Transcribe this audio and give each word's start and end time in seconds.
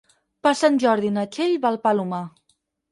Per 0.47 0.53
Sant 0.61 0.81
Jordi 0.85 1.13
na 1.19 1.27
Txell 1.37 1.55
va 1.67 1.73
al 1.75 1.81
Palomar. 1.87 2.25